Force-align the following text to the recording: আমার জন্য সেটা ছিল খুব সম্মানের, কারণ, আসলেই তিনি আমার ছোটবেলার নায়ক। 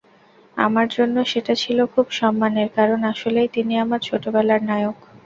আমার 0.57 0.87
জন্য 0.89 1.15
সেটা 1.25 1.53
ছিল 1.55 1.79
খুব 1.93 2.05
সম্মানের, 2.11 2.69
কারণ, 2.75 2.99
আসলেই 3.03 3.49
তিনি 3.53 3.73
আমার 3.77 3.99
ছোটবেলার 3.99 4.61
নায়ক। 4.63 4.97